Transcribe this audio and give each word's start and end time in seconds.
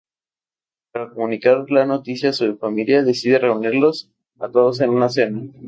Para 0.91 1.11
comunicar 1.11 1.69
la 1.69 1.85
noticia 1.85 2.31
a 2.31 2.33
su 2.33 2.57
familia, 2.57 3.03
decide 3.03 3.37
reunirlos 3.37 4.09
a 4.39 4.49
todos 4.49 4.81
en 4.81 4.89
una 4.89 5.09
cena. 5.09 5.43